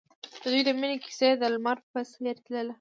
[0.33, 2.69] د دوی د مینې کیسه د لمر په څېر تلله.